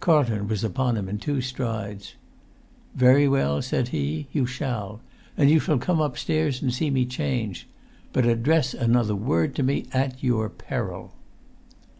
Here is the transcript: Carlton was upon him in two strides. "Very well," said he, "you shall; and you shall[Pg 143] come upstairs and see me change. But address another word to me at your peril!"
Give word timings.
Carlton 0.00 0.48
was 0.48 0.64
upon 0.64 0.96
him 0.96 1.08
in 1.08 1.18
two 1.18 1.40
strides. 1.40 2.14
"Very 2.96 3.28
well," 3.28 3.62
said 3.62 3.90
he, 3.94 4.26
"you 4.32 4.44
shall; 4.44 5.00
and 5.36 5.48
you 5.50 5.60
shall[Pg 5.60 5.86
143] 5.86 5.86
come 5.86 6.00
upstairs 6.00 6.60
and 6.60 6.74
see 6.74 6.90
me 6.90 7.06
change. 7.06 7.68
But 8.12 8.26
address 8.26 8.74
another 8.74 9.14
word 9.14 9.54
to 9.54 9.62
me 9.62 9.86
at 9.92 10.20
your 10.20 10.48
peril!" 10.48 11.12